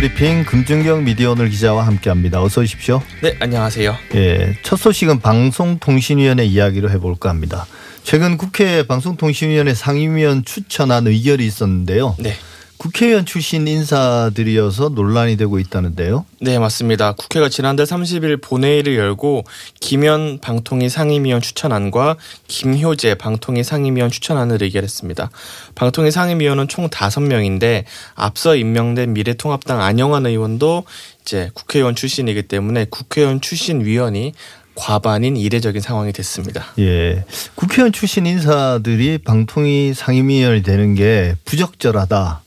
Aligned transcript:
브리핑 0.00 0.46
금준경 0.46 1.04
미디어 1.04 1.32
오늘 1.32 1.50
기자와 1.50 1.86
함께합니다. 1.86 2.42
어서 2.42 2.62
오십시오. 2.62 3.02
네, 3.22 3.36
안녕하세요. 3.38 3.94
예, 4.14 4.56
첫 4.62 4.76
소식은 4.76 5.20
방송통신위원회 5.20 6.42
이야기로 6.42 6.88
해볼까 6.88 7.28
합니다. 7.28 7.66
최근 8.02 8.38
국회 8.38 8.86
방송통신위원회 8.86 9.74
상임위원 9.74 10.46
추천안 10.46 11.06
의결이 11.06 11.44
있었는데요. 11.44 12.16
네. 12.18 12.32
국회의원 12.80 13.26
출신 13.26 13.68
인사들이어서 13.68 14.88
논란이 14.88 15.36
되고 15.36 15.58
있다는데요. 15.58 16.24
네, 16.40 16.58
맞습니다. 16.58 17.12
국회가 17.12 17.50
지난달 17.50 17.84
30일 17.84 18.40
본회의를 18.40 18.96
열고 18.96 19.44
김현 19.80 20.38
방통위 20.40 20.88
상임위원 20.88 21.42
추천안과 21.42 22.16
김효재 22.48 23.16
방통위 23.16 23.64
상임위원 23.64 24.10
추천안을 24.10 24.62
의결했습니다. 24.62 25.30
방통위 25.74 26.10
상임위원은 26.10 26.68
총 26.68 26.88
5명인데 26.88 27.84
앞서 28.14 28.56
임명된 28.56 29.12
미래통합당 29.12 29.82
안영환 29.82 30.24
의원도 30.24 30.84
이제 31.20 31.50
국회의원 31.52 31.94
출신이기 31.94 32.44
때문에 32.44 32.86
국회의원 32.88 33.42
출신 33.42 33.84
위원이 33.84 34.32
과반인 34.74 35.36
이례적인 35.36 35.82
상황이 35.82 36.14
됐습니다. 36.14 36.64
예. 36.78 37.26
국회의원 37.56 37.92
출신 37.92 38.24
인사들이 38.24 39.18
방통위 39.18 39.92
상임위원이 39.92 40.62
되는 40.62 40.94
게 40.94 41.36
부적절하다. 41.44 42.40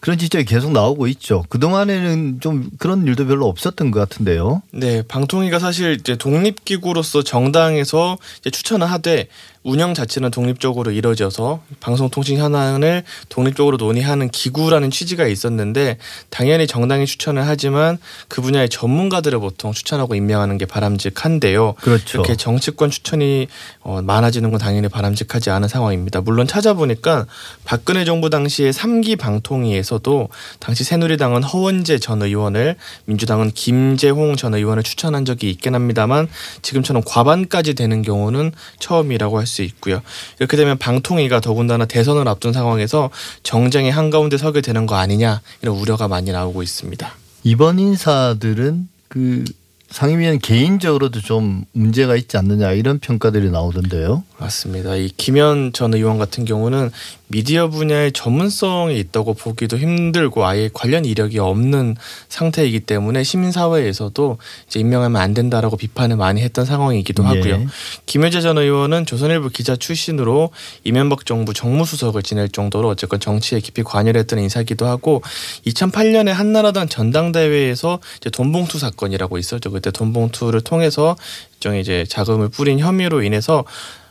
그런 0.00 0.16
지적이 0.18 0.44
계속 0.44 0.72
나오고 0.72 1.08
있죠. 1.08 1.44
그동안에는 1.48 2.40
좀 2.40 2.70
그런 2.78 3.06
일도 3.06 3.26
별로 3.26 3.46
없었던 3.48 3.90
것 3.90 3.98
같은데요. 4.00 4.62
네, 4.70 5.02
방통위가 5.02 5.58
사실 5.58 5.96
이제 5.98 6.16
독립기구로서 6.16 7.22
정당에서 7.22 8.16
이제 8.40 8.50
추천을 8.50 8.90
하되 8.90 9.28
운영 9.68 9.92
자체는 9.92 10.30
독립적으로 10.30 10.90
이루어져서 10.92 11.60
방송통신 11.80 12.38
현안을 12.38 13.02
독립적으로 13.28 13.76
논의하는 13.76 14.30
기구라는 14.30 14.90
취지가 14.90 15.26
있었는데 15.26 15.98
당연히 16.30 16.66
정당이 16.66 17.04
추천을 17.04 17.46
하지만 17.46 17.98
그 18.28 18.40
분야의 18.40 18.70
전문가들을 18.70 19.38
보통 19.40 19.72
추천하고 19.72 20.14
임명하는 20.14 20.56
게 20.56 20.64
바람직한데요. 20.64 21.74
그렇죠. 21.74 22.18
이렇게 22.18 22.34
정치권 22.36 22.90
추천이 22.90 23.48
어, 23.80 24.00
많아지는 24.00 24.50
건 24.50 24.58
당연히 24.58 24.88
바람직하지 24.88 25.50
않은 25.50 25.68
상황입니다. 25.68 26.22
물론 26.22 26.46
찾아보니까 26.46 27.26
박근혜 27.64 28.06
정부 28.06 28.30
당시에 28.30 28.70
3기 28.70 29.18
방통위에서도 29.18 30.28
당시 30.60 30.84
새누리당은 30.84 31.42
허원재 31.42 31.98
전 31.98 32.22
의원을 32.22 32.76
민주당은 33.04 33.50
김재홍 33.50 34.36
전 34.36 34.54
의원을 34.54 34.82
추천한 34.82 35.26
적이 35.26 35.50
있긴 35.50 35.74
합니다만 35.74 36.28
지금처럼 36.62 37.02
과반까지 37.04 37.74
되는 37.74 38.00
경우는 38.00 38.52
처음이라고 38.78 39.38
할 39.38 39.48
수 39.48 39.57
있고요. 39.62 40.02
이렇게 40.38 40.56
되면 40.56 40.78
방통위가 40.78 41.40
더군다나 41.40 41.84
대선을 41.84 42.28
앞둔 42.28 42.52
상황에서 42.52 43.10
정쟁의 43.42 43.90
한가운데 43.90 44.38
서게 44.38 44.60
되는 44.60 44.86
거 44.86 44.96
아니냐 44.96 45.40
이런 45.62 45.76
우려가 45.76 46.08
많이 46.08 46.30
나오고 46.32 46.62
있습니다. 46.62 47.10
이번 47.44 47.78
인사들은 47.78 48.88
그 49.08 49.44
상임위원 49.90 50.38
개인적으로도 50.40 51.20
좀 51.22 51.64
문제가 51.72 52.14
있지 52.16 52.36
않느냐 52.36 52.72
이런 52.72 52.98
평가들이 52.98 53.50
나오던데요. 53.50 54.22
맞습니다. 54.38 54.96
이 54.96 55.10
김현 55.16 55.72
전 55.72 55.94
의원 55.94 56.18
같은 56.18 56.44
경우는 56.44 56.90
미디어 57.28 57.68
분야의 57.68 58.12
전문성이 58.12 58.98
있다고 58.98 59.34
보기도 59.34 59.76
힘들고 59.78 60.46
아예 60.46 60.70
관련 60.72 61.04
이력이 61.04 61.38
없는 61.38 61.96
상태이기 62.28 62.80
때문에 62.80 63.22
시민사회에서도 63.22 64.38
이제 64.66 64.80
임명하면 64.80 65.20
안 65.20 65.34
된다라고 65.34 65.76
비판을 65.76 66.16
많이 66.16 66.40
했던 66.40 66.64
상황이기도 66.64 67.22
하고요. 67.22 67.54
예. 67.54 67.66
김효재 68.06 68.40
전 68.40 68.58
의원은 68.58 69.06
조선일보 69.06 69.50
기자 69.50 69.76
출신으로 69.76 70.50
이명박 70.84 71.26
정부 71.26 71.52
정무수석을 71.52 72.22
지낼 72.22 72.48
정도로 72.48 72.88
어쨌건 72.88 73.20
정치에 73.20 73.60
깊이 73.60 73.82
관여를 73.82 74.18
했던 74.20 74.38
인사기도 74.38 74.86
하고 74.86 75.22
2008년에 75.66 76.28
한나라당 76.28 76.88
전당대회에서 76.88 78.00
이제 78.16 78.30
돈봉투 78.30 78.78
사건이라고 78.78 79.38
있었죠. 79.38 79.70
그때 79.70 79.90
돈봉투를 79.90 80.62
통해서 80.62 81.16
일종의 81.56 81.80
이제 81.80 82.04
자금을 82.08 82.48
뿌린 82.48 82.78
혐의로 82.78 83.22
인해서 83.22 83.64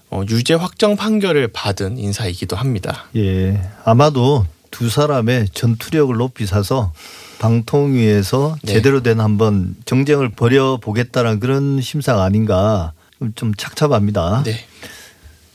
어, 0.09 0.23
유죄 0.29 0.53
확정 0.53 0.95
판결을 0.95 1.49
받은 1.49 1.97
인사이기도 1.97 2.55
합니다. 2.55 3.05
예. 3.15 3.61
아마도 3.83 4.45
두 4.71 4.89
사람의 4.89 5.49
전투력을 5.53 6.15
높이 6.15 6.45
사서 6.45 6.93
방통위에서 7.39 8.57
네. 8.63 8.73
제대로 8.73 9.01
된 9.01 9.19
한번 9.19 9.75
정쟁을 9.85 10.29
벌여 10.29 10.79
보겠다는 10.81 11.39
그런 11.39 11.81
심상 11.81 12.21
아닌가 12.21 12.93
좀 13.35 13.53
착잡합니다. 13.55 14.43
네. 14.45 14.65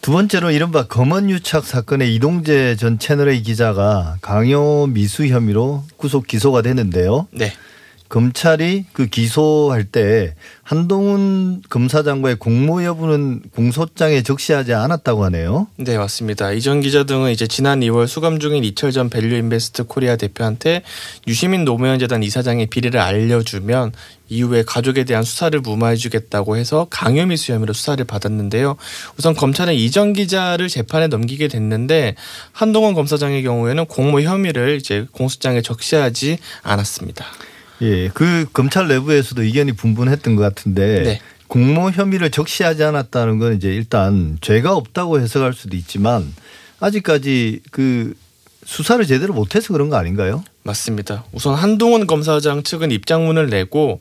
두 0.01 0.11
번째로 0.11 0.51
이른바 0.51 0.89
검언 0.89 1.31
유착 1.31 1.65
사건의 1.65 2.15
이동재 2.17 2.77
전 2.77 2.99
채널A 2.99 3.43
기자가 3.43 4.17
강요 4.21 4.89
미수 4.89 5.27
혐의로 5.27 5.85
구속 5.97 6.27
기소가 6.27 6.63
되는데요. 6.63 7.29
네. 7.31 7.53
검찰이 8.13 8.85
그 8.93 9.07
기소할 9.07 9.85
때 9.85 10.35
한동훈 10.63 11.63
검사장과의 11.71 12.37
공모 12.37 12.85
여부는 12.85 13.41
공소장에 13.55 14.23
적시하지 14.23 14.75
않았다고 14.75 15.25
하네요. 15.25 15.67
네, 15.77 15.97
맞습니다. 15.97 16.53
이 16.53 16.59
전 16.59 16.83
기자 16.83 17.05
등은 17.05 17.31
이제 17.31 17.47
지난 17.47 17.81
2월 17.81 18.07
수감 18.07 18.39
중인 18.39 18.65
이철 18.65 18.93
전 18.93 19.09
밸류 19.09 19.35
인베스트 19.37 19.85
코리아 19.85 20.17
대표한테 20.17 20.83
유시민 21.27 21.65
노무현 21.65 21.99
재단 21.99 22.23
이사장의 22.23 22.67
비리를 22.67 23.01
알려주면 23.01 23.93
이후에 24.29 24.63
가족에 24.63 25.05
대한 25.05 25.23
수사를 25.23 25.59
무마해주겠다고 25.59 26.59
해서 26.59 26.89
강요미수 26.91 27.53
혐의로 27.53 27.73
수사를 27.73 28.05
받았는데요. 28.05 28.77
우선 29.19 29.35
검찰은 29.35 29.73
이 29.73 29.81
전 29.81 30.13
기자를 30.13 30.69
재판에 30.69 31.07
넘기게 31.07 31.49
됐는데 31.49 32.17
한동훈 32.53 32.93
검사장의 32.93 33.43
경우에는 33.43 33.87
공모 33.87 34.21
혐의를 34.21 34.77
이제 34.77 35.07
공소장에 35.13 35.63
적시하지 35.63 36.37
않았습니다. 36.63 37.25
예, 37.83 38.09
그 38.09 38.47
검찰 38.53 38.89
내부에서도 38.89 39.43
의견이 39.43 39.73
분분했던 39.73 40.37
것 40.37 40.43
같은데 40.43 41.03
네. 41.03 41.21
공모 41.49 41.91
혐의를 41.91 42.31
적시하지 42.31 42.83
않았다는 42.83 43.39
건 43.39 43.55
이제 43.55 43.69
일단 43.69 44.39
죄가 44.41 44.75
없다고 44.75 45.21
해석할 45.21 45.53
수도 45.53 45.77
있지만 45.77 46.33
아직까지 46.81 47.61
그 47.71 48.15
수사를 48.65 49.05
제대로 49.07 49.35
못해서 49.35 49.73
그런 49.73 49.89
거 49.89 49.97
아닌가요? 49.97 50.45
맞습니다. 50.63 51.25
우선 51.33 51.55
한동훈 51.55 52.07
검사장 52.07 52.63
측은 52.63 52.91
입장문을 52.93 53.51
내고 53.51 54.01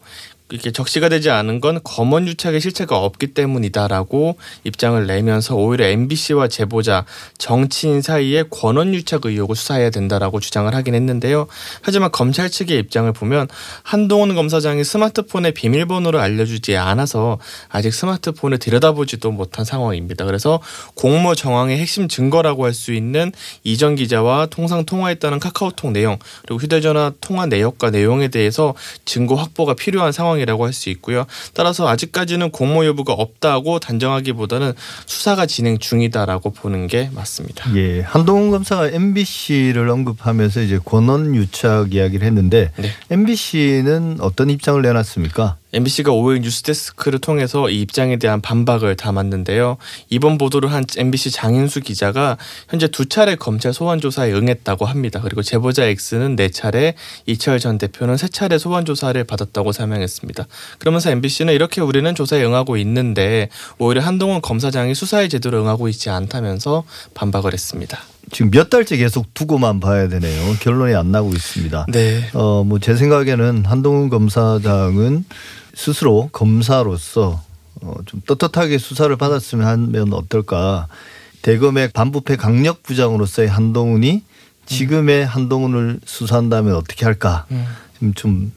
이렇게 0.51 0.71
적시가 0.71 1.09
되지 1.09 1.29
않은 1.29 1.61
건 1.61 1.79
검언 1.83 2.27
유착의 2.27 2.59
실체가 2.59 2.97
없기 2.97 3.27
때문이다라고 3.27 4.37
입장을 4.65 5.07
내면서 5.07 5.55
오히려 5.55 5.85
MBC와 5.85 6.47
제보자 6.49 7.05
정치인 7.37 8.01
사이에 8.01 8.43
권언 8.49 8.93
유착 8.93 9.25
의혹을 9.25 9.55
수사해야 9.55 9.89
된다라고 9.89 10.39
주장을 10.39 10.73
하긴 10.73 10.93
했는데요. 10.93 11.47
하지만 11.81 12.11
검찰 12.11 12.49
측의 12.49 12.77
입장을 12.79 13.11
보면 13.13 13.47
한동훈 13.83 14.35
검사장이 14.35 14.83
스마트폰의 14.83 15.53
비밀번호를 15.53 16.19
알려주지 16.19 16.75
않아서 16.75 17.39
아직 17.69 17.93
스마트폰을 17.93 18.57
들여다보지도 18.57 19.31
못한 19.31 19.63
상황입니다. 19.63 20.25
그래서 20.25 20.59
공모 20.95 21.35
정황의 21.35 21.77
핵심 21.77 22.07
증거라고 22.07 22.65
할 22.65 22.71
수 22.81 22.93
있는 22.93 23.31
이전 23.63 23.95
기자와 23.95 24.47
통상 24.47 24.85
통화했다는 24.85 25.39
카카오톡 25.39 25.91
내용 25.91 26.17
그리고 26.41 26.59
휴대전화 26.59 27.13
통화 27.21 27.45
내역과 27.45 27.91
내용에 27.91 28.29
대해서 28.29 28.73
증거 29.05 29.35
확보가 29.35 29.73
필요한 29.73 30.11
상황이 30.11 30.40
라고 30.45 30.65
할 30.65 30.71
수 30.73 30.89
있고요. 30.89 31.25
따라서 31.53 31.87
아직까지는 31.89 32.51
공모 32.51 32.85
여부가 32.85 33.13
없다고 33.13 33.79
단정하기보다는 33.79 34.73
수사가 35.05 35.45
진행 35.45 35.77
중이다라고 35.79 36.51
보는 36.51 36.87
게 36.87 37.09
맞습니다. 37.13 37.75
예, 37.75 38.01
한동훈 38.01 38.51
검사가 38.51 38.87
MBC를 38.89 39.89
언급하면서 39.89 40.61
이제 40.61 40.79
권언 40.83 41.35
유착 41.35 41.93
이야기를 41.93 42.25
했는데 42.25 42.71
네. 42.77 42.89
MBC는 43.09 44.17
어떤 44.21 44.49
입장을 44.49 44.81
내놨습니까? 44.81 45.57
MBC가 45.73 46.11
5일 46.11 46.41
뉴스데스크를 46.41 47.19
통해서 47.19 47.69
이 47.69 47.81
입장에 47.81 48.17
대한 48.17 48.41
반박을 48.41 48.95
담았는데요. 48.95 49.77
이번 50.09 50.37
보도를 50.37 50.71
한 50.71 50.83
MBC 50.97 51.31
장인수 51.31 51.81
기자가 51.81 52.37
현재 52.69 52.87
두 52.87 53.07
차례 53.07 53.35
검찰 53.35 53.73
소환 53.73 53.99
조사에 53.99 54.31
응했다고 54.33 54.85
합니다. 54.85 55.21
그리고 55.23 55.41
제보자 55.41 55.85
X는 55.85 56.35
네 56.35 56.49
차례, 56.49 56.95
이철 57.25 57.59
전 57.59 57.77
대표는 57.77 58.17
세 58.17 58.27
차례 58.27 58.57
소환 58.57 58.85
조사를 58.85 59.23
받았다고 59.23 59.71
설명했습니다. 59.71 60.47
그러면서 60.79 61.11
MBC는 61.11 61.53
이렇게 61.53 61.81
우리는 61.81 62.13
조사에 62.13 62.43
응하고 62.43 62.77
있는데 62.77 63.49
오히려 63.77 64.01
한동훈 64.01 64.41
검사장이 64.41 64.95
수사에 64.95 65.27
제대로 65.27 65.61
응하고 65.61 65.87
있지 65.87 66.09
않다면서 66.09 66.83
반박을 67.13 67.53
했습니다. 67.53 67.99
지금 68.31 68.49
몇 68.51 68.69
달째 68.69 68.97
계속 68.97 69.33
두고만 69.33 69.79
봐야 69.79 70.07
되네요. 70.07 70.55
결론이 70.61 70.95
안 70.95 71.11
나고 71.11 71.29
있습니다. 71.31 71.85
네. 71.89 72.29
어, 72.33 72.63
뭐 72.63 72.79
제 72.79 72.95
생각에는 72.95 73.65
한동훈 73.65 74.09
검사장은 74.09 75.25
스스로 75.73 76.29
검사로서 76.31 77.43
어, 77.81 77.95
좀 78.05 78.21
떳떳하게 78.25 78.77
수사를 78.77 79.13
받았으면 79.15 79.67
하면 79.67 80.13
어떨까. 80.13 80.87
대검의 81.41 81.89
반부패 81.93 82.35
강력 82.37 82.83
부장으로서의 82.83 83.49
한동훈이 83.49 84.23
지금의 84.65 85.25
한동훈을 85.25 85.99
수사한다면 86.05 86.75
어떻게 86.75 87.05
할까. 87.05 87.45
음. 87.51 87.65
좀, 87.99 88.13
좀 88.13 88.51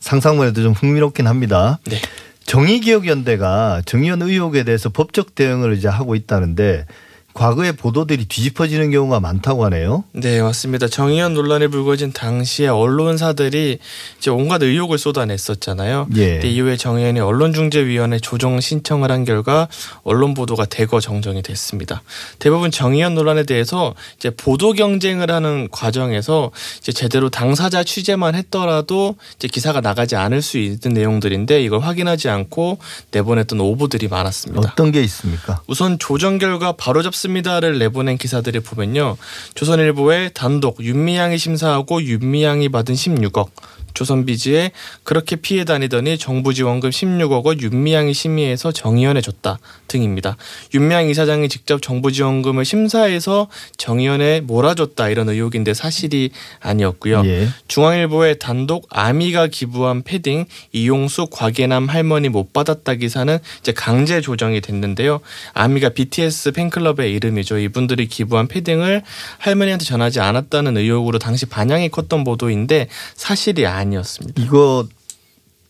상상만 0.00 0.48
해도 0.48 0.62
좀 0.62 0.72
흥미롭긴 0.72 1.26
합니다. 1.26 1.78
네. 1.84 2.00
정의기억연대가 2.46 3.82
정의원 3.86 4.22
의혹에 4.22 4.64
대해서 4.64 4.88
법적 4.88 5.34
대응을 5.34 5.76
이제 5.76 5.86
하고 5.88 6.14
있다는데 6.14 6.86
과거의 7.32 7.72
보도들이 7.72 8.26
뒤집어지는 8.26 8.90
경우가 8.90 9.20
많다고 9.20 9.64
하네요. 9.66 10.04
네, 10.12 10.42
맞습니다. 10.42 10.88
정의연 10.88 11.34
논란이 11.34 11.68
불거진 11.68 12.12
당시에 12.12 12.68
언론사들이 12.68 13.78
이제 14.18 14.30
온갖 14.30 14.62
의혹을 14.62 14.98
쏟아냈었잖아요. 14.98 16.08
예. 16.16 16.40
이후에 16.42 16.76
정의연이 16.76 17.20
언론중재위원회 17.20 18.18
조정 18.18 18.60
신청을 18.60 19.10
한 19.10 19.24
결과 19.24 19.68
언론 20.02 20.34
보도가 20.34 20.64
대거 20.64 21.00
정정이 21.00 21.42
됐습니다. 21.42 22.02
대부분 22.38 22.70
정의연 22.70 23.14
논란에 23.14 23.44
대해서 23.44 23.94
이제 24.16 24.30
보도 24.30 24.72
경쟁을 24.72 25.30
하는 25.30 25.68
과정에서 25.70 26.50
이제 26.78 26.92
제대로 26.92 27.30
당사자 27.30 27.84
취재만 27.84 28.34
했더라도 28.34 29.14
이제 29.36 29.48
기사가 29.48 29.80
나가지 29.80 30.16
않을 30.16 30.42
수 30.42 30.58
있는 30.58 30.94
내용들인데 30.94 31.62
이걸 31.62 31.80
확인하지 31.80 32.28
않고 32.28 32.78
내보냈던 33.12 33.60
오보들이 33.60 34.08
많았습니다. 34.08 34.60
어떤 34.72 34.90
게 34.92 35.02
있습니까? 35.04 35.62
우선 35.66 35.98
조정 35.98 36.38
결과 36.38 36.72
바로 36.72 37.02
잡 37.02 37.14
습니다를 37.20 37.78
내보낸 37.78 38.16
기사들을 38.18 38.60
보면요. 38.62 39.16
조선일보에 39.54 40.30
단독 40.30 40.82
윤미향이 40.82 41.38
심사하고 41.38 42.02
윤미향이 42.02 42.68
받은 42.70 42.94
16억. 42.94 43.48
조선비지에 43.94 44.72
그렇게 45.04 45.36
피해 45.36 45.64
다니더니 45.64 46.18
정부 46.18 46.54
지원금 46.54 46.90
16억 46.90 47.44
원 47.44 47.60
윤미향이 47.60 48.14
심의해서 48.14 48.72
정의연에 48.72 49.20
줬다 49.20 49.58
등입니다. 49.88 50.36
윤미향 50.72 51.08
이사장이 51.08 51.48
직접 51.48 51.82
정부 51.82 52.12
지원금을 52.12 52.64
심사해서 52.64 53.48
정의연에 53.76 54.40
몰아줬다 54.40 55.08
이런 55.08 55.28
의혹인데 55.28 55.74
사실이 55.74 56.30
아니었고요. 56.60 57.22
예. 57.26 57.48
중앙일보의 57.68 58.38
단독 58.38 58.86
아미가 58.90 59.48
기부한 59.48 60.02
패딩 60.02 60.46
이용수 60.72 61.26
곽예남 61.30 61.88
할머니 61.88 62.28
못 62.28 62.52
받았다 62.52 62.94
기사는 62.94 63.38
이제 63.60 63.72
강제 63.72 64.20
조정이 64.20 64.60
됐는데요. 64.60 65.20
아미가 65.52 65.90
BTS 65.90 66.52
팬클럽의 66.52 67.12
이름이죠. 67.12 67.58
이분들이 67.58 68.06
기부한 68.06 68.46
패딩을 68.48 69.02
할머니한테 69.38 69.84
전하지 69.84 70.20
않았다는 70.20 70.76
의혹으로 70.76 71.18
당시 71.18 71.46
반향이 71.46 71.88
컸던 71.90 72.24
보도인데 72.24 72.88
사실이 73.14 73.66
아니 73.66 73.79
었습니다. 73.96 74.42
이거 74.42 74.86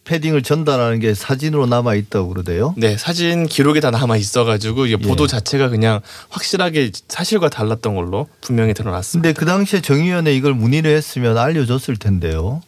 패딩을 0.05 0.43
전달하는 0.43 0.99
게 0.99 1.15
사진으로 1.15 1.67
남아 1.67 1.95
있다고 1.95 2.31
그러대요. 2.31 2.75
네, 2.77 2.97
사진 2.97 3.47
기록이 3.47 3.81
다 3.81 3.91
남아 3.91 4.17
있어가지고 4.17 4.87
이게 4.87 4.97
보도 4.97 5.25
예. 5.25 5.29
자체가 5.29 5.69
그냥 5.69 6.01
확실하게 6.31 6.91
사실과 7.07 7.49
달랐던 7.49 7.95
걸로 7.95 8.27
분명히 8.41 8.75
드러났습니다. 8.75 9.29
근데 9.29 9.39
그 9.39 9.47
당시에 9.47 9.81
정 9.81 9.99
의원에 9.99 10.35
이걸 10.35 10.55
문의를 10.55 10.97
했으면 10.97 11.39
알려줬을 11.39 11.97
텐데요. 11.97 12.63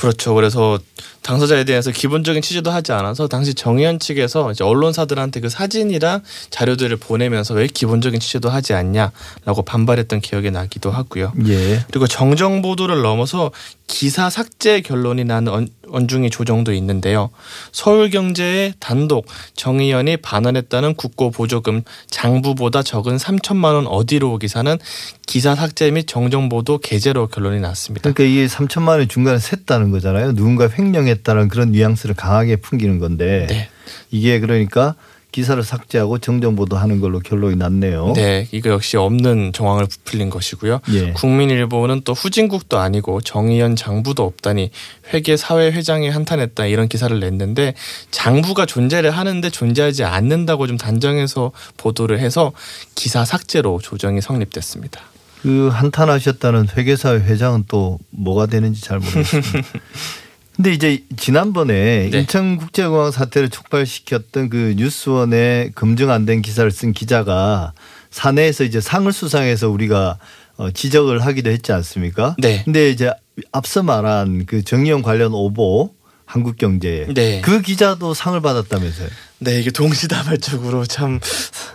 그렇죠. 0.00 0.34
그래서 0.34 0.78
당사자에 1.22 1.64
대해서 1.64 1.90
기본적인 1.90 2.40
취재도 2.40 2.70
하지 2.70 2.92
않아서 2.92 3.28
당시 3.28 3.52
정의연 3.54 3.98
측에서 3.98 4.50
이제 4.50 4.64
언론사들한테 4.64 5.40
그 5.40 5.48
사진이랑 5.50 6.22
자료들을 6.48 6.96
보내면서 6.96 7.54
왜 7.54 7.66
기본적인 7.66 8.18
취재도 8.20 8.48
하지 8.48 8.72
않냐라고 8.72 9.62
반발했던 9.66 10.20
기억이 10.20 10.50
나기도 10.50 10.90
하고요. 10.90 11.32
예. 11.46 11.84
그리고 11.90 12.06
정정 12.06 12.62
보도를 12.62 13.02
넘어서 13.02 13.50
기사 13.86 14.30
삭제 14.30 14.80
결론이 14.80 15.24
나는 15.24 15.52
언- 15.52 15.68
언중이 15.92 16.30
조정도 16.30 16.72
있는데요. 16.72 17.30
서울경제의 17.72 18.74
단독 18.78 19.26
정의연이 19.56 20.16
반환했다는 20.18 20.94
국고 20.94 21.30
보조금 21.32 21.82
장부보다 22.08 22.82
적은 22.82 23.16
3천만 23.16 23.74
원 23.74 23.86
어디로 23.88 24.38
기사는 24.38 24.78
기사 25.26 25.54
삭제 25.56 25.90
및 25.90 26.06
정정 26.06 26.48
보도 26.48 26.78
게재로 26.78 27.26
결론이 27.28 27.60
났습니다. 27.60 28.12
그러니까 28.12 28.24
이게 28.24 28.46
3천만 28.46 28.88
원이 28.90 29.08
중간에 29.08 29.38
샜다는 29.38 29.89
거잖아요. 29.90 30.34
누군가 30.34 30.68
횡령했다는 30.68 31.48
그런 31.48 31.72
뉘앙스를 31.72 32.14
강하게 32.14 32.56
풍기는 32.56 32.98
건데 32.98 33.46
네. 33.48 33.68
이게 34.10 34.40
그러니까 34.40 34.94
기사를 35.32 35.62
삭제하고 35.62 36.18
정정보도하는 36.18 37.00
걸로 37.00 37.20
결론이 37.20 37.56
났네요. 37.56 38.12
네, 38.16 38.48
이거 38.50 38.70
역시 38.70 38.96
없는 38.96 39.52
정황을 39.52 39.86
부풀린 39.86 40.30
것이고요. 40.30 40.80
예. 40.92 41.12
국민일보는 41.12 42.02
또 42.04 42.12
후진국도 42.12 42.78
아니고 42.78 43.20
정의연 43.20 43.76
장부도 43.76 44.24
없다니 44.24 44.70
회계 45.12 45.36
사회 45.36 45.70
회장이 45.70 46.08
한탄했다 46.08 46.66
이런 46.66 46.88
기사를 46.88 47.18
냈는데 47.18 47.74
장부가 48.10 48.66
존재를 48.66 49.12
하는데 49.12 49.48
존재하지 49.48 50.04
않는다고 50.04 50.66
좀 50.66 50.76
단정해서 50.76 51.52
보도를 51.76 52.18
해서 52.18 52.52
기사 52.94 53.24
삭제로 53.24 53.78
조정이 53.80 54.20
성립됐습니다. 54.20 55.00
그 55.42 55.68
한탄하셨다는 55.68 56.68
회계사회 56.76 57.20
회장은 57.20 57.64
또 57.68 57.98
뭐가 58.10 58.46
되는지 58.46 58.80
잘 58.82 58.98
모르겠습니다. 58.98 59.62
근데 60.56 60.72
이제 60.74 61.04
지난번에 61.16 62.10
네. 62.10 62.18
인천국제공항 62.20 63.10
사태를 63.12 63.48
촉발시켰던 63.48 64.50
그 64.50 64.74
뉴스원에 64.76 65.70
검증 65.74 66.10
안 66.10 66.26
된 66.26 66.42
기사를 66.42 66.70
쓴 66.70 66.92
기자가 66.92 67.72
사내에서 68.10 68.64
이제 68.64 68.80
상을 68.80 69.10
수상해서 69.10 69.70
우리가 69.70 70.18
어, 70.58 70.70
지적을 70.70 71.24
하기도 71.24 71.48
했지 71.50 71.72
않습니까? 71.72 72.36
네. 72.38 72.62
근데 72.64 72.90
이제 72.90 73.10
앞서 73.52 73.82
말한 73.82 74.44
그 74.44 74.62
정의용 74.62 75.00
관련 75.00 75.32
오보 75.32 75.94
한국경제 76.26 77.06
네. 77.14 77.40
그 77.40 77.62
기자도 77.62 78.12
상을 78.12 78.38
받았다면서요? 78.38 79.08
네, 79.42 79.58
이게 79.58 79.70
동시다발적으로 79.70 80.84
참 80.84 81.18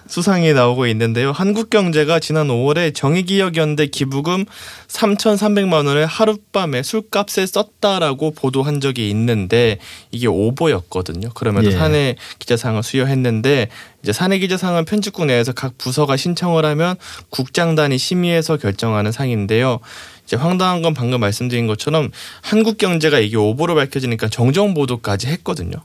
수상이 0.07 0.53
나오고 0.53 0.85
있는데요. 0.85 1.31
한국경제가 1.31 2.19
지난 2.19 2.47
5월에 2.49 2.93
정의기억연대 2.93 3.87
기부금 3.87 4.45
3,300만 4.87 5.87
원을 5.87 6.05
하룻밤에 6.05 6.83
술값에 6.83 7.43
썼다라고 7.47 8.35
보도한 8.35 8.81
적이 8.81 9.09
있는데 9.09 9.79
이게 10.11 10.27
오보였거든요. 10.27 11.29
그러면서 11.33 11.71
예. 11.71 11.75
사내 11.75 12.15
기자상을 12.37 12.83
수여했는데 12.83 13.69
이제 14.03 14.13
사내 14.13 14.37
기자상은 14.37 14.85
편집국 14.85 15.25
내에서 15.25 15.51
각 15.51 15.75
부서가 15.79 16.17
신청을 16.17 16.65
하면 16.65 16.97
국장단이 17.31 17.97
심의해서 17.97 18.57
결정하는 18.57 19.11
상인데요. 19.11 19.79
이제 20.23 20.35
황당한 20.35 20.83
건 20.83 20.93
방금 20.93 21.19
말씀드린 21.19 21.65
것처럼 21.65 22.11
한국경제가 22.43 23.17
이게 23.17 23.37
오보로 23.37 23.73
밝혀지니까 23.73 24.29
정정 24.29 24.75
보도까지 24.75 25.25
했거든요. 25.27 25.77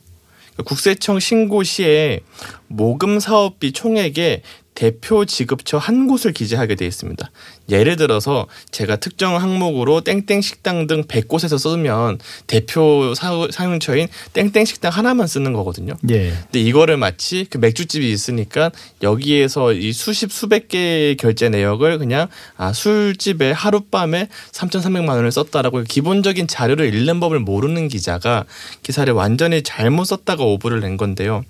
국세청 0.62 1.21
신고 1.21 1.62
시에 1.62 2.21
모금 2.69 3.21
사업비 3.21 3.73
총액에 3.73 4.43
대표 4.85 5.27
지급처 5.27 5.77
한 5.77 6.06
곳을 6.06 6.32
기재하게 6.32 6.75
되어 6.75 6.88
있습니다. 6.88 7.31
예를 7.69 7.97
들어서 7.97 8.47
제가 8.71 8.97
특정 8.97 9.37
항목으로 9.37 10.00
땡땡 10.00 10.41
식당 10.41 10.87
등 10.87 11.03
100곳에서 11.05 11.59
쓰면 11.59 12.19
대표 12.47 13.12
사- 13.15 13.47
사용처인 13.50 14.09
땡땡 14.32 14.65
식당 14.65 14.91
하나만 14.91 15.27
쓰는 15.27 15.53
거거든요. 15.53 15.93
예. 16.09 16.31
근데 16.44 16.61
이거를 16.62 16.97
마치 16.97 17.44
그 17.50 17.59
맥주집이 17.59 18.11
있으니까 18.11 18.71
여기에서 19.03 19.75
이 19.75 19.93
수십 19.93 20.32
수백 20.32 20.69
개의 20.69 21.19
결제 21.19 21.51
내역을 21.51 21.99
그냥 21.99 22.29
아 22.56 22.72
술집에 22.72 23.51
하룻밤에 23.53 24.29
3,300만 24.53 25.10
원을 25.10 25.31
썼다라고 25.31 25.84
기본적인 25.84 26.46
자료를 26.46 26.94
읽는 26.94 27.20
법을 27.20 27.41
모르는 27.41 27.89
기자가 27.89 28.46
기사를 28.82 29.13
완전히 29.13 29.63
잘못 29.63 30.05
썼다가 30.06 30.43
오보를 30.44 30.81
낸 30.81 30.96
건데요. 30.96 31.44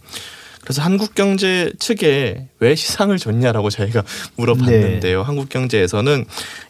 그래서 0.62 0.82
한국경제 0.82 1.72
측에 1.78 2.46
왜 2.60 2.74
시상을 2.74 3.16
줬냐라고 3.16 3.70
저희가 3.70 4.04
물어봤는데요. 4.36 5.22
한국경제에서는 5.22 6.24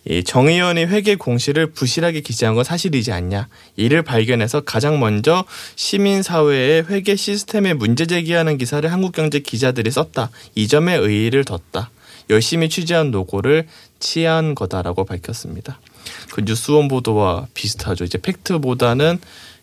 이 0.09 0.23
정 0.25 0.49
의원이 0.49 0.85
회계 0.85 1.17
공시를 1.17 1.73
부실하게 1.73 2.21
기재한 2.21 2.55
건 2.55 2.63
사실이지 2.65 3.11
않냐. 3.13 3.49
이를 3.77 4.03
발견해서 4.03 4.61
가장 4.61 5.01
먼저 5.01 5.45
시민사회의 5.77 6.85
회계 6.89 7.17
시스템에 7.17 7.75
문제 7.75 8.07
제기하는 8.07 8.59
기사를 8.59 8.91
한국경제 8.91 9.41
기자들이 9.41 9.91
썼다. 9.91 10.31
이 10.55 10.69
점에 10.69 10.95
의의를 10.95 11.45
뒀다. 11.45 11.91
열심히 12.31 12.69
취재한 12.69 13.11
노고를 13.11 13.67
치한 13.99 14.55
거다라고 14.55 15.05
밝혔습니다. 15.05 15.81
그 16.33 16.43
뉴스원 16.43 16.89
보도와 16.89 17.49
비슷하죠. 17.55 18.05
이제 18.05 18.19
팩트보다는 18.19 19.19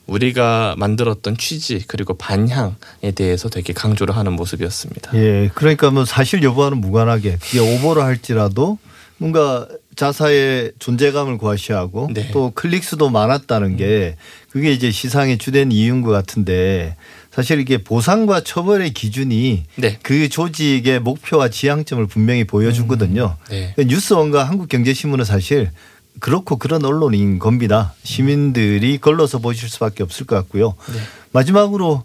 우리가 0.07 0.75
만들었던 0.77 1.37
취지 1.37 1.83
그리고 1.87 2.15
반향에 2.15 3.11
대해서 3.13 3.49
되게 3.49 3.73
강조를 3.73 4.15
하는 4.15 4.33
모습이었습니다. 4.33 5.11
예, 5.15 5.49
그러니까 5.53 5.91
뭐 5.91 6.05
사실 6.05 6.41
여부와는 6.43 6.79
무관하게 6.79 7.37
그게 7.41 7.59
오보를 7.59 8.03
할지라도 8.03 8.79
뭔가 9.17 9.67
자사의 9.95 10.73
존재감을 10.79 11.37
과시하고 11.39 12.09
네. 12.13 12.29
또 12.31 12.51
클릭 12.53 12.83
수도 12.83 13.09
많았다는 13.09 13.75
게 13.77 14.15
그게 14.49 14.71
이제 14.71 14.91
시상의 14.91 15.39
주된 15.39 15.71
이유인 15.71 16.03
것 16.03 16.11
같은데 16.11 16.95
사실 17.31 17.59
이게 17.59 17.79
보상과 17.79 18.41
처벌의 18.41 18.93
기준이 18.93 19.65
네. 19.75 19.99
그 20.01 20.29
조직의 20.29 21.01
목표와 21.01 21.49
지향점을 21.49 22.05
분명히 22.07 22.45
보여주거든요. 22.45 23.35
네. 23.49 23.75
뉴스원과 23.77 24.43
한국경제신문은 24.43 25.25
사실 25.25 25.71
그렇고 26.19 26.57
그런 26.57 26.83
언론인 26.85 27.39
겁니다. 27.39 27.93
시민들이 28.03 28.97
걸러서 28.97 29.39
보실 29.39 29.69
수밖에 29.69 30.03
없을 30.03 30.25
것 30.25 30.35
같고요. 30.35 30.75
네. 30.91 30.99
마지막으로 31.31 32.03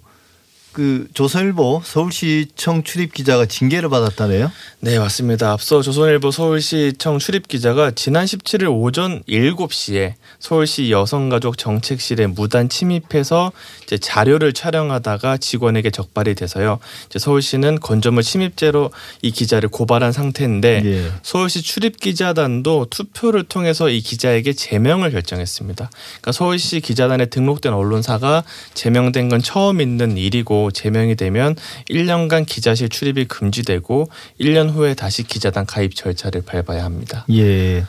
그 0.72 1.06
조선일보 1.12 1.82
서울시청 1.84 2.82
출입 2.82 3.12
기자가 3.12 3.46
징계를 3.46 3.88
받았다네요. 3.88 4.50
네, 4.80 4.98
맞습니다. 4.98 5.52
앞서 5.52 5.82
조선일보 5.82 6.30
서울시청 6.30 7.18
출입 7.18 7.46
기자가 7.46 7.90
지난 7.90 8.24
17일 8.24 8.70
오전 8.72 9.22
7시에 9.28 10.14
서울시 10.38 10.90
여성가족 10.90 11.58
정책실에 11.58 12.26
무단 12.26 12.68
침입해서 12.68 13.52
자료를 14.00 14.52
촬영하다가 14.54 15.36
직원에게 15.36 15.90
적발이 15.90 16.34
돼서요. 16.34 16.78
서울시는 17.16 17.80
건조물 17.80 18.22
침입죄로 18.22 18.90
이 19.20 19.30
기자를 19.30 19.68
고발한 19.68 20.12
상태인데 20.12 20.82
예. 20.84 21.12
서울시 21.22 21.62
출입 21.62 22.00
기자단도 22.00 22.86
투표를 22.90 23.44
통해서 23.44 23.90
이 23.90 24.00
기자에게 24.00 24.54
제명을 24.54 25.10
결정했습니다. 25.10 25.90
그러니까 25.92 26.32
서울시 26.32 26.80
기자단에 26.80 27.26
등록된 27.26 27.72
언론사가 27.72 28.44
제명된 28.74 29.28
건 29.28 29.42
처음 29.42 29.80
있는 29.80 30.16
일이고 30.16 30.61
제명이 30.70 31.16
되면 31.16 31.56
1년간 31.90 32.46
기자실 32.46 32.88
출입이 32.88 33.26
금지되고 33.26 34.08
1년 34.40 34.70
후에 34.70 34.94
다시 34.94 35.22
기자단 35.22 35.66
가입 35.66 35.94
절차를 35.94 36.42
밟아야 36.42 36.84
합니다. 36.84 37.24
예. 37.30 37.84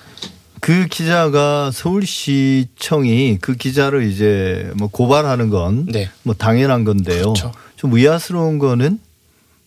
그 0.60 0.88
기자가 0.88 1.72
서울시청이 1.72 3.40
그 3.42 3.56
기자를 3.56 4.04
이제 4.04 4.72
뭐 4.76 4.88
고발하는 4.88 5.50
건뭐 5.50 5.86
네. 5.88 6.10
당연한 6.38 6.86
건데요. 6.86 7.34
그렇죠. 7.34 7.52
좀 7.76 7.94
의아스러운 7.94 8.60
거는 8.60 9.00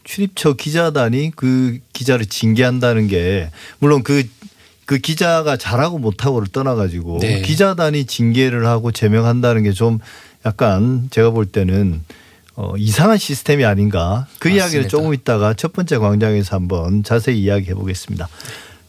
출입처 0.04 0.54
기자단이 0.54 1.32
그 1.36 1.78
기자를 1.92 2.26
징계한다는 2.26 3.08
게 3.08 3.50
물론 3.78 4.02
그그 4.02 4.98
기자가 5.02 5.58
잘하고 5.58 5.98
못하고를 5.98 6.48
떠나가지고 6.48 7.18
네. 7.20 7.42
기자단이 7.42 8.06
징계를 8.06 8.66
하고 8.66 8.90
제명한다는 8.90 9.64
게 9.64 9.72
좀 9.72 9.98
약간 10.46 11.08
제가 11.10 11.30
볼 11.30 11.44
때는 11.44 12.02
어, 12.56 12.74
이상한 12.78 13.18
시스템이 13.18 13.64
아닌가 13.64 14.26
그 14.38 14.48
이야기를 14.48 14.84
맞습니다. 14.84 14.88
조금 14.88 15.14
있다가 15.14 15.54
첫 15.54 15.72
번째 15.72 15.98
광장에서 15.98 16.56
한번 16.56 17.02
자세히 17.02 17.40
이야기해 17.40 17.74
보겠습니다. 17.74 18.28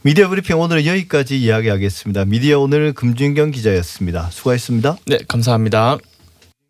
미디어 0.04 0.30
브리핑 0.30 0.58
오늘은 0.58 0.86
여기까지 0.86 1.38
이야기하겠습니다. 1.42 2.26
미디어 2.26 2.60
오늘 2.62 2.94
금준경 2.94 3.52
기자였습니다. 3.52 4.30
수고하셨습니다. 4.32 4.98
네, 5.06 5.20
감사합니다. 5.28 5.98